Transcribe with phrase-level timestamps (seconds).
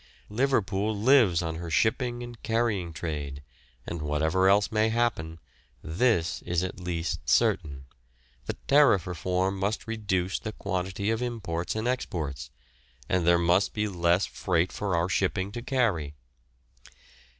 [0.31, 3.43] Liverpool lives on her shipping and carrying trade,
[3.85, 5.37] and whatever else may happen,
[5.83, 7.85] this is at least certain,
[8.47, 12.49] that Tariff Reform must reduce the quantity of imports and exports,
[13.09, 16.15] and there must be less freight for our shipping to carry.